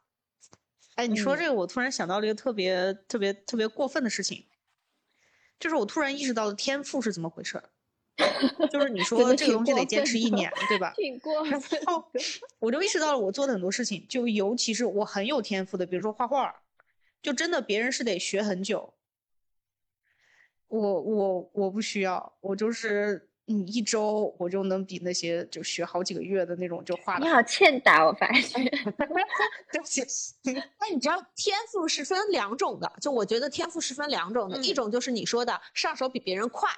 [0.94, 4.46] 哎，你说嗯这个，我突然想到了一个特别特别特别过分的事情，
[5.58, 7.70] 就是我突然意识到了天赋是怎么回事儿。
[8.70, 10.92] 就是你 说这个东西得坚持一年，对吧？
[10.96, 12.04] 挺过然后。
[12.58, 16.54] 我就意识到了我做的很多事情，就尤其是我很有天赋的，比如说画画，
[17.22, 18.94] 就真的别人是得学很久。
[20.68, 28.64] 我我我不需要，我就是嗯一周我就能比那些就学好几个月的那种就画的你好欠打，我发现。
[29.70, 30.02] 对不起，
[30.80, 36.68] 那 你知道天赋是分两种的，就我觉得天赋是分两种的，一嗯种就是你说的上手比别人快，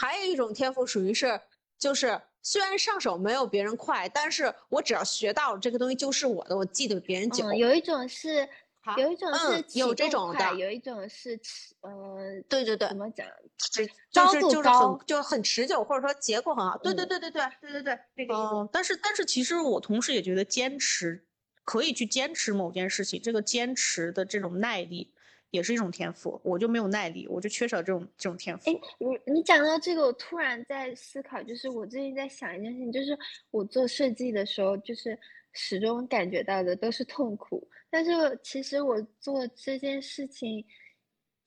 [0.00, 1.38] 还有一种天赋属于是
[1.78, 7.44] 就是虽然上手没有别人快，但是我只要学到了这个东西就是我的，我记得比别人久。
[7.44, 8.48] 嗯，有一种是
[8.96, 13.26] 有一种是嗯有这种的快有一种是持呃对对对怎，么讲？
[13.58, 16.78] 持高就是就是很就很持久，或者说结果很好。
[16.78, 18.42] 对对嗯对对对对对对，这个意思。
[18.42, 21.26] 哦，但是但是其实我同时也觉得坚持
[21.62, 25.12] 可以去坚持某件事情，这个坚持的这种耐力
[25.50, 26.40] 也是一种天赋。
[26.44, 28.70] 我就没有耐力，我就缺少这种这种天赋。
[28.70, 33.18] 哎，你你讲到这个，我突然在思考，就是我最近在想一件事情，就是
[33.50, 35.18] 我做设计的时候，就是
[35.52, 38.10] 始终感觉到的都是痛苦，但是
[38.42, 40.64] 其实我做这件事情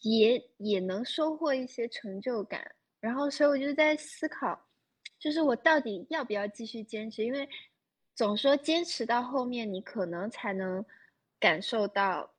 [0.01, 4.67] 也也能收获一些成就感，然后所以我就在思考，
[5.17, 7.47] 就是我到底要不要继续坚持，因为
[8.13, 10.85] 总说坚持到后面，你可能才能
[11.39, 12.32] 感受到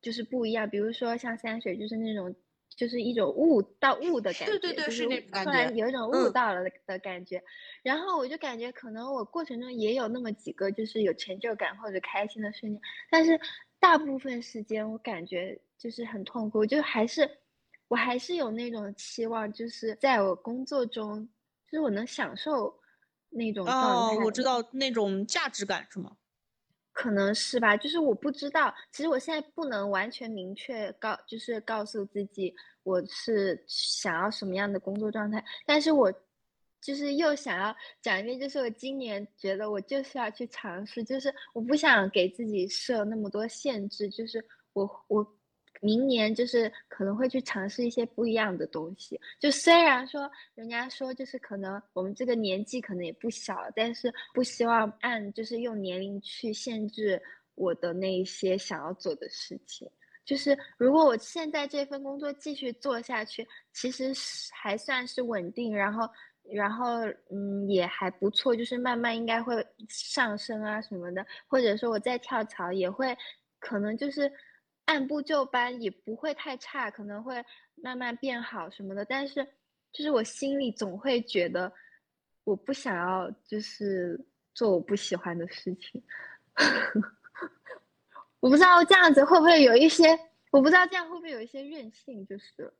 [0.00, 0.68] 就是不一样。
[0.68, 2.34] 比如说像山水，就是那种
[2.68, 7.42] 就是一种悟到悟的感觉，对对就是那种感突然觉有一种悟嗯到了的的感觉。
[7.82, 13.38] 然后我就感觉可能我过程中也有那么几个就是有成就感或者开心的瞬间，但是
[13.78, 17.28] 大部分时间我感觉就是很痛苦，就还是
[17.88, 21.26] 我还是有那种期望，就是在我工作中，
[21.70, 22.78] 就是我能享受
[23.30, 23.66] 那种
[24.24, 26.16] 我知道那种价值感是吗？
[26.92, 36.12] 可能是吧，就是我不知道，其实我现在不能完全明确告，就是告诉自己我是想要什么样的工作状态，但是我
[36.80, 45.36] 就是又想要讲一遍，就是我今年觉得我就是要去尝试，就是我不想给自己设那么多限制，就是我我
[45.80, 49.20] 明年就是可能会去尝试一些不一样的东西。
[49.38, 57.20] 就虽然说人家说就是可能我们这个年纪可能也不小了，但是不希望按就是用年龄去限制
[57.54, 59.90] 我的那一些想要做的事情。
[60.24, 66.08] 就是如果我现在这份工作继续做下去，其实是还算是稳定，然后
[66.52, 73.16] 然后嗯也还不错，就是慢慢应该会上升啊什么的，或者说我再跳槽也会
[73.58, 74.30] 可能就是
[74.90, 77.44] 按部就班，也不会太差，可能会
[77.76, 79.04] 慢慢变好什么的。
[79.04, 79.46] 但是
[79.92, 81.72] 就是我心里总会觉得
[82.42, 84.20] 我不想要就是
[84.52, 86.02] 做我不喜欢的事情。
[88.40, 90.08] 我不知道这样子会不会有一些，
[90.50, 92.74] 我不知道这样会不会有一些任性，就是，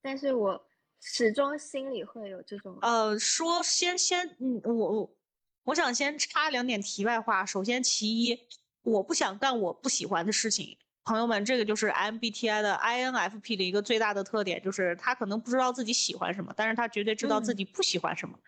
[0.00, 0.66] 但是我
[1.02, 5.16] 始终心里会有这种，呃，说先先，嗯，我我
[5.64, 7.44] 我想先插两点题外话。
[7.44, 8.48] 首先，其一，
[8.80, 10.78] 我不想干我不喜欢的事情。
[11.04, 18.38] 朋友们，这个就是 MBTI 的 INFP 的一个最大的特点，就是他可能不知道自己喜欢什么，但是他绝对知道自嗯己不喜欢什么。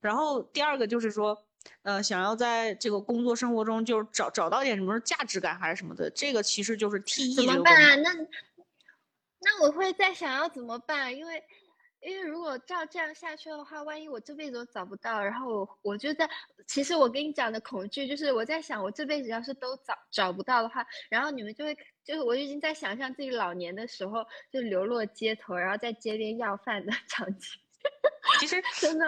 [0.00, 1.44] 然后第二个就是说，
[1.82, 7.96] 呃，想要在这个工作生活中就是找找到点什么价值感还是什么的，这个其实就是 TE 怎这个功么办啊？
[7.96, 8.10] 那
[9.40, 11.42] 那我会在想要怎么办，因为
[12.00, 16.28] 因为如果照这样下去的话，万一我这辈子都找不到，然后我我就在，
[16.66, 27.60] 其实我跟你讲的恐惧就是我在想，我这辈子要是都找找不到的话，然后你们就会就是我已经在想象自己老年的时候就流落街头，然后在街边要饭的 场景，
[28.38, 29.04] 其实真的。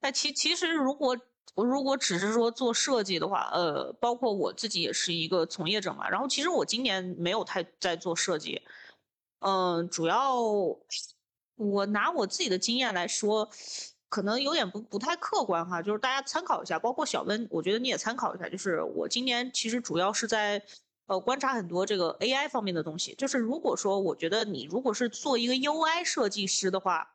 [0.00, 1.18] 那其其实如果
[1.54, 6.08] 我如果只是说做设计的话，呃，包括我自己也是一个从业者嘛。
[6.08, 8.62] 然后其实我今年没有太在做设计，
[9.40, 10.36] 嗯、主要
[11.58, 13.50] 我拿我自己的经验来说，
[14.08, 18.48] 可能有点不不太客观哈，就是大家参考一下，包括小温，我觉得你也参考一下。
[18.48, 20.62] 就是我今年其实主要是在
[21.06, 23.14] 呃观察很多这个 AI 方面的东西。
[23.16, 27.14] 就是如果说我觉得你如果是做一个 UI 设计师的话，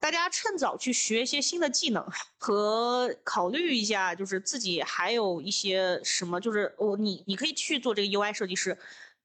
[0.00, 2.06] 大家趁早去学一些新的技能，
[2.38, 8.78] 和考虑一下，就是自己还有一些什么，就是我、你你可以去做这个 UI 设计师，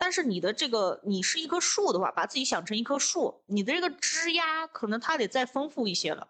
[0.03, 6.27] 但是你的这个你是一棵树的话，把自己想成一棵树，你的这个枝丫可能它得再丰富一些了。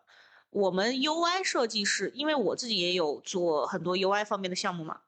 [0.52, 5.02] 我们 UI 设计师，因为我自己也有做很多 UI 方面的项目嘛，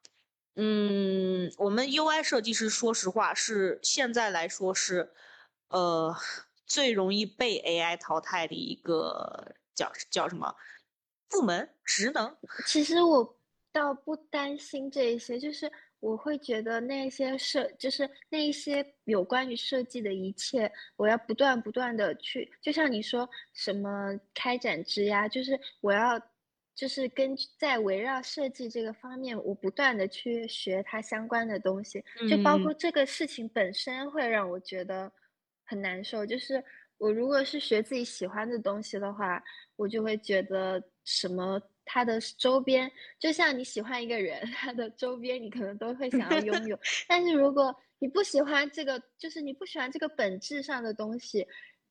[0.55, 5.13] 嗯，我们 UI 设计师，说实话是现在来说是，
[5.67, 6.15] 呃，
[6.65, 10.55] 最容易被 AI 淘汰的一个叫叫什么
[11.29, 12.35] 部门职能。
[12.65, 13.37] 其实我
[13.71, 15.71] 倒不担心这一些，就是
[16.05, 26.21] 我会觉得那些设，就是那一些有关于设计的一切，我要不断不断的去，就像你说什么开展枝丫，就是我要，
[26.75, 32.75] 就是根据在围绕设计这个方面，我不断的去学它相关的东西，就包括嗯。
[32.77, 35.11] 这个事情本身会让我觉得
[35.65, 36.63] 很难受，就是
[36.99, 39.43] 我如果是学自己喜欢的东西的话，
[39.75, 46.77] 我就会觉得什么它的周边，就像你喜欢一个人，他的周边你可能都会想要拥有。
[47.07, 51.47] 但是如果你不喜欢这个，就是你不喜欢这个本质上的东西，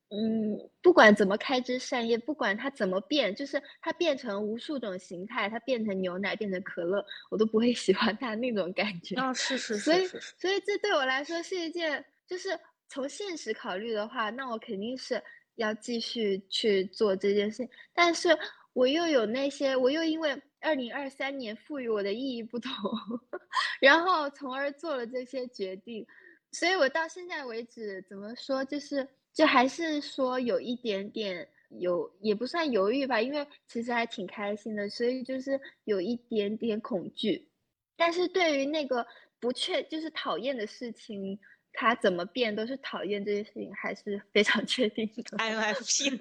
[0.09, 9.15] 嗯，不管怎么开枝散叶，不管它怎么变，就是它变成无数种形态，它变成牛奶，变成可乐，我都不会喜欢它那种感觉。
[9.15, 15.21] 啊，是是所以是是是，所以这对我来说是一件，就是从现实考虑的话，那我肯定是
[15.55, 17.69] 要继续去做这件事情。
[17.93, 18.37] 但是
[18.75, 22.73] 我又有那些，我又因为二零二三年赋予我的意义不同，
[23.79, 26.05] 然后从而做了这些决定。
[26.51, 37.49] 所以我到现在为止，怎么说，就是就还是说有一点点有，也不算犹豫吧，因为其实还挺开心的，所以就是有一点点恐惧。
[37.95, 39.07] 但是对于那个
[39.39, 41.39] 不确，就是讨厌的事情，
[41.75, 45.37] 它怎么变都是讨厌这件事情，还是非常 确定的。
[45.37, 46.17] INFP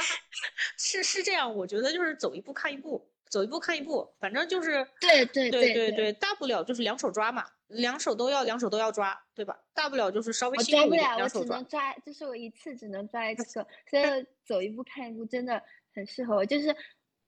[0.76, 3.10] 是是这样，我觉得就是走一步看一步。
[3.30, 9.54] 走一步看一步，反正就是对对对对对，大不了就是两手抓嘛，两手都要，两手都要抓，对吧？
[9.74, 11.66] 大不了就是稍微我辛苦一点，抓不了，我只能。
[11.66, 15.62] 抓，就是我一次只能抓一次， 所以走一步看一步真的
[15.94, 16.46] 很适合我。
[16.46, 16.74] 就是，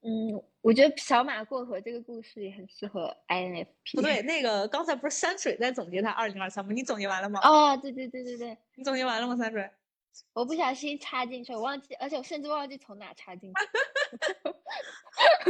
[0.03, 3.67] 嗯，我觉得小马过河这个故事也很适合 INFP。
[3.95, 6.73] 不对，那个刚才不是山水在总结他二零二三吗？
[6.73, 7.39] 你总结完了吗？
[7.43, 9.37] 哦，对对对对对，你总结完了吗？
[9.37, 9.71] 山水？
[10.33, 13.55] 我不小心插进去，我忘记，而且我甚至忘记从哪插进去。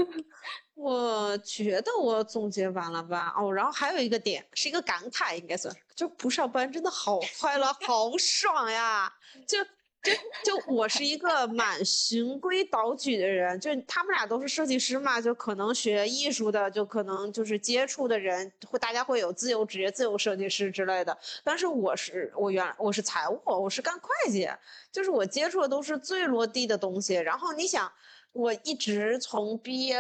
[0.75, 3.33] 我觉得我总结完了吧？
[3.39, 9.13] 哦，然后还有一个点是一个感慨，应该算，就不上班真的好快乐，好爽呀！
[9.47, 9.59] 就
[10.03, 21.17] 就就我是一个蛮循规蹈矩的人，就他们俩都是设计师嘛，就可能学艺术的，就可能就是接触的人会大家会有自由职业、自由设计师之类的。
[21.45, 24.49] 但是我是我原我是财务，我是干会计，
[24.91, 27.15] 就是我接触的都是最落地的东西。
[27.15, 27.93] 然后你想，
[28.33, 29.99] 我一直从毕业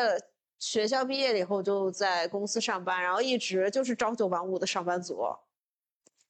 [0.58, 5.26] 学校毕业了以后就在公司上班，然后一直就是朝九晚五的上班族。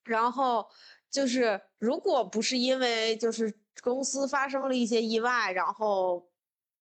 [0.05, 0.67] 然后
[1.11, 3.53] 就是，如果不是因为就是
[3.83, 6.29] 公司发生了一些意外，然后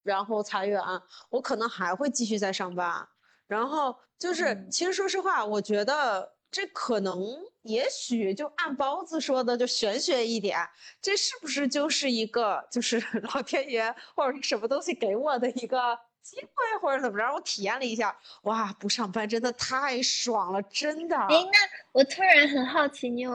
[0.04, 0.82] 然后裁员，
[1.30, 3.08] 我可能还会继续在上班。
[3.48, 7.18] 然后就是，嗯其实说实话，我觉得这可能
[7.64, 10.60] 也许就按包子说的，就玄学一点，
[11.02, 13.02] 这是不是就是一个就是
[13.34, 17.34] 老天爷或者是什么东西给我的一个机会，或者怎么着？
[17.34, 21.18] 我体验了一下，哇，不上班真的太爽了，真的。
[21.18, 21.60] 哎，那
[21.92, 23.32] 我突然很好奇，你有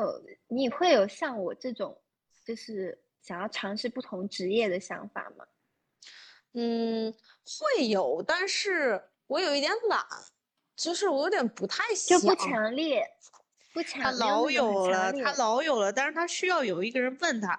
[0.54, 2.00] 你会有像我这种，
[2.44, 5.44] 就是想要尝试不同职业的想法吗？
[6.52, 7.12] 嗯，
[7.44, 10.06] 会有，但是我有一点懒，
[10.76, 12.20] 就是我有点不太想。
[12.20, 13.04] 就不强烈，
[13.72, 17.58] 不他强，他老有了，他老有了，但是他需要有一个人问他，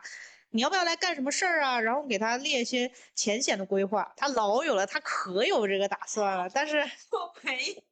[0.51, 1.81] 你要不要来干什么事儿啊？
[1.81, 4.13] 然后给他列一些浅显的规划。
[4.15, 6.77] 他老有了，他可有这个打算了，但是
[7.11, 7.83] 我没。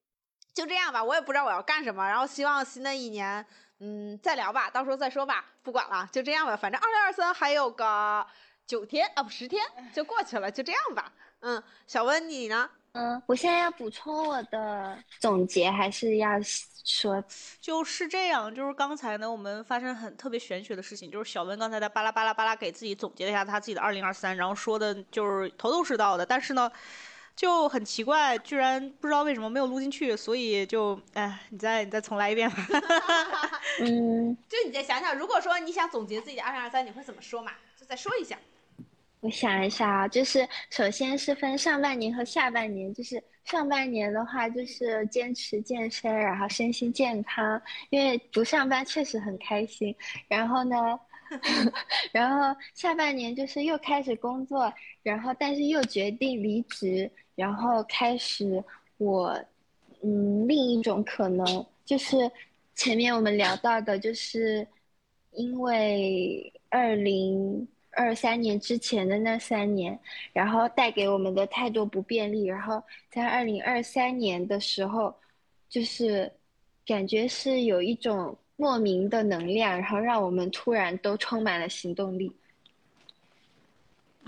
[0.54, 3.46] 就这样吧，我也不知道我要干什么，然后希望新的一年，
[3.86, 8.26] 嗯，再聊吧，到时候再说吧，不管了，就这样吧，反正二零二三还有个
[8.66, 9.62] 九天啊，不十天
[9.94, 11.12] 就过去了，就这样吧。
[11.42, 12.70] 嗯，小温你呢？
[12.94, 16.30] 嗯，我现在要补充我的总结，还是要
[16.86, 17.22] 说，
[17.60, 18.56] 就是这样。
[18.56, 26.72] 就是刚才呢，我们发生很特别玄学的事情，就是小温刚才在巴拉巴拉巴拉给自己总结了一下他自己的二零二三，然后说的就是头头是道的，但是呢。
[27.36, 32.56] 就很奇怪，居然不知道为什么没有录进去，所以就哎，你再你再重来一遍吧。
[33.82, 37.52] 嗯，就你再想想，如果说你想总结自己的二零二三，你会怎么说嘛？
[37.80, 38.38] 就再说一下。
[39.20, 49.96] 我想一下啊，就是首先是分上半年和下半年，就是上半年的话就是坚持健身，然后身心健康，因为不上班确实很开心。
[50.28, 51.00] 然后呢，
[52.12, 58.64] 然后下半年就是又开始工作，然后但是又决定离职，然后开始
[58.98, 59.40] 我
[60.02, 62.32] 嗯另一种可能就是
[62.76, 64.68] 前面我们聊到的，就是
[65.32, 67.68] 因为二零。
[67.96, 70.00] 二三年之前的那三年，
[70.34, 75.14] 然后带给我们的太多不便利，然后在二零二三年的时候，
[75.70, 76.32] 就是
[76.88, 82.32] 感觉是有一种莫名的能量，然后让我们突然都充满了行动力，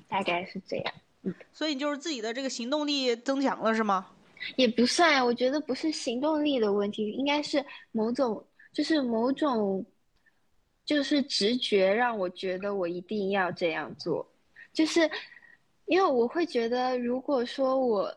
[0.08, 0.94] 大概是这样。
[1.24, 4.08] 嗯所以你就是自己的这个行动力增强了，是吗？
[4.56, 9.86] 也不算，我觉得不是行动力的问题，应该是某种，就是某种。
[10.86, 14.24] 就是直觉让我觉得我一定要这样做，
[14.72, 15.10] 就是
[15.88, 18.16] 因为我会觉得，如果说我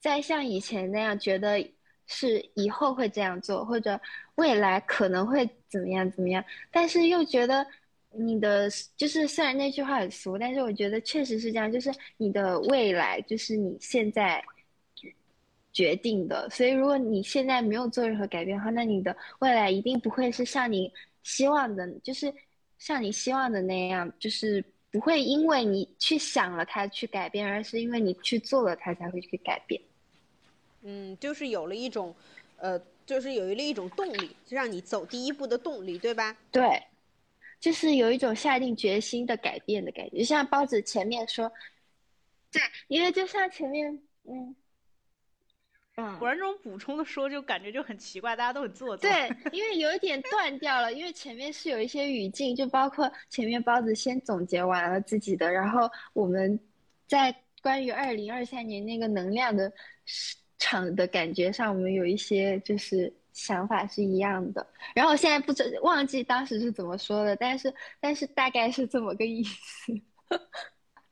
[0.00, 1.64] 再像以前那样觉得
[2.10, 3.98] 是以后会这样做，或者
[4.34, 7.64] 未来可能会怎么样怎么样，但是又觉得
[8.10, 14.44] 你的就是虽然那句话很俗，但是我觉得确实是这样，就是你的未来就是你现在
[15.72, 20.92] 决定的，所以如果你现在没有做任何改变的话，那你的未来一定不会是像你。
[21.22, 22.32] 希望的，就是
[22.78, 29.78] 像你希望的那样，就是不会因为你去想了它去改变，而是因为你去做了它才会去改变。
[30.82, 32.14] 嗯，就是有了一种，
[32.56, 36.36] 呃，就是有了一种动力，就让你走第一步的动力，对吧？
[36.50, 36.82] 对，
[37.58, 41.50] 就是有一种下定决心的改变的感觉，就像包子前面说，
[42.50, 44.54] 对，因为就像前面，嗯。
[46.18, 49.10] 果然，这种补充的说就感觉就很奇怪，大家都很做作。
[49.10, 56.58] 对，因为有一点断掉了，因为前面是有一些语境，就包括前面包子先总结完了自己的，然后我们
[57.06, 59.70] 在关于二零二三年那个能量的
[60.60, 64.64] 场的感觉上，我们有一些就是想法是一样的。
[64.94, 69.92] 然后我现在不知忘记当时是怎么说的，但是但是大概是这么个意思。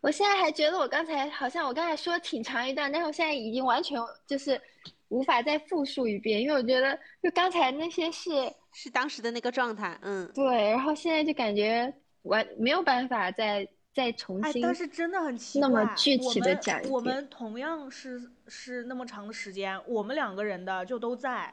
[0.01, 4.61] 我现在还觉得我刚才好像我刚才说挺长一段，但是我现在已经完全就是
[5.09, 8.31] 无法再复述一遍，因为我觉得就刚才那些是
[8.73, 11.93] 是当时的那个状态，嗯，对，然后现在就感觉
[12.23, 13.67] 完没有办法再
[13.99, 14.63] 再重哎，新。
[14.63, 16.57] 但是真的很奇那怪，么具体地
[16.89, 21.53] 我们我们同样是是那么长的时间，我们两个人的就都在，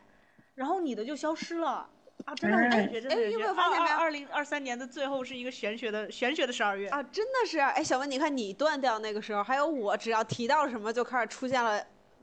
[0.53, 1.89] 然后你的就消失了。
[2.23, 3.47] 啊，真的很玄学，真的哎你有没很玄学。
[3.49, 11.79] 有发现没有二零二三年的最后是一个玄学的玄学的十二月啊，真的是，哎，小文，你看你断掉那个时候，还有我，只要提到什么就开始出现了，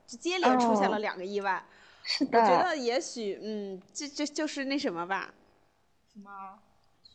[0.07, 1.63] 就接连出现了哦两个意外。
[2.03, 5.31] 是我觉，得也许，嗯，这这就是那什么吧，
[6.11, 6.29] 什么？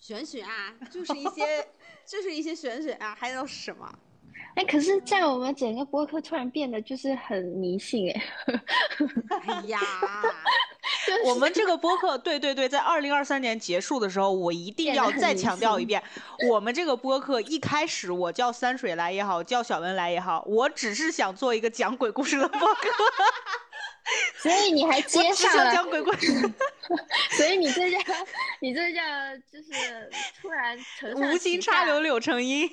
[0.09, 1.69] 玄学啊，就是一些，
[2.07, 3.87] 就是一些玄学啊，还有什么？
[4.57, 8.23] 哎，可是在我们整个播客突然变得就是很迷信哎，
[9.47, 9.79] 哎呀，
[11.27, 16.03] 我们这个播客，对对对，在二零二三年结束的时候，我一定要再强调一遍，
[16.49, 22.89] 我们这个播客一开始我叫三水来也好，叫小文来也好，我只是想做一个讲鬼故事的播客，
[24.39, 26.33] 所以你还接上了，讲鬼故事，
[27.37, 27.99] 所以你这叫
[28.61, 29.01] 你这叫
[29.53, 32.69] 就是突然承上无心插柳柳成荫。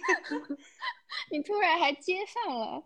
[1.32, 2.84] 你突然还接上了，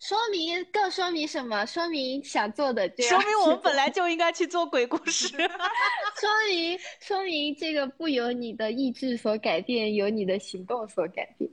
[0.00, 1.64] 说明更说明什么？
[1.66, 5.28] 说明想做的就说明我们本来就应该去做鬼故事。
[5.28, 11.50] 说明说明这个不由你的意志所改变，由你的行动所改变。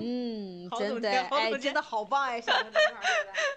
[0.00, 3.02] 嗯，好真的，真的好棒 哎，小文这块儿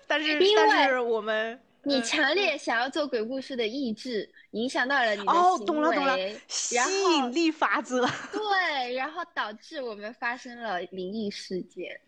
[0.07, 6.75] 但是因为但是我们你嗯强烈想要做鬼故事的意志，影响到了你的哦，行懂了懂了为，吸
[7.15, 8.05] 引力法则。
[8.31, 11.99] 对，然后导致我们发生了灵异事件。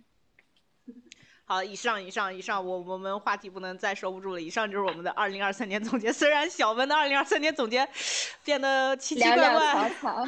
[1.49, 4.39] 好，以上以上以上，我我们话题不能再收不住了。
[4.39, 6.13] 以上就是我们的二零二三年总结。
[6.13, 7.89] 虽然小文的二零二三年总结
[8.43, 10.27] 变得奇奇潦怪怪，草，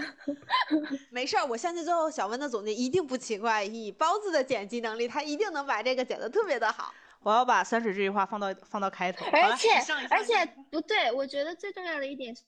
[1.12, 6.92] 没事儿，我相信最后小文的总结一定不奇怪，以包子的剪辑能力，他一定能把这个剪得特别的好。
[7.22, 9.24] 我要把三水这句话放到放到开头。
[9.28, 9.70] 而且
[10.10, 12.42] 而且不对，我觉得最重要的一点是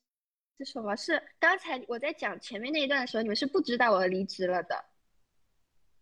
[0.57, 0.95] 是什么？
[0.95, 4.83] 是刚才我在讲前面那一段的时候，你们是不知道我离职了的。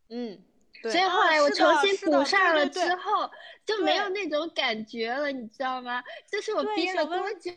[0.07, 0.41] 嗯，对
[0.83, 3.29] 所以后来我重新补上了对对对之后，
[3.65, 6.01] 就没有那种感觉了，你知道吗？
[6.31, 7.51] 就是我憋了多久？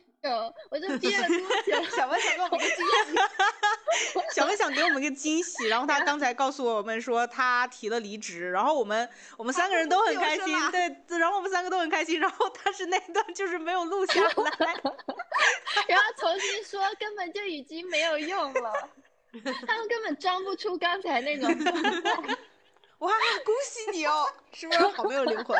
[0.71, 1.85] 我就憋了多久？
[1.95, 3.17] 小文想给我们个惊喜，
[4.35, 14.31] 小文想给我们个惊喜，然后他刚才告诉我们说他提了离职，然后我们我们三个人都很开心对，然后我们三个都很开心，然后但是那段就是没有录下来。
[15.89, 18.73] 然后重新说，根本就已经没有用了。
[19.67, 22.37] 他们根本装不出刚才那种状态。
[23.05, 23.13] 哇，
[23.45, 25.59] 恭喜你哦，是不是好没有灵魂？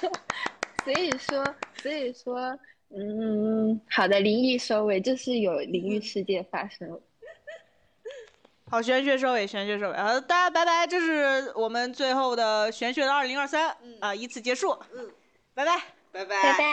[0.84, 1.44] 所以说，
[1.82, 2.58] 所以说，
[2.90, 7.00] 嗯，好的，灵异收尾就是有灵异事件发生。
[8.70, 15.10] 好，玄学收尾，玄学收尾，好，大家拜拜，这是我们最后的玄学的二零二三嗯啊，以此结束，嗯，
[15.54, 15.80] 拜拜。
[16.12, 16.64] 拜拜拜。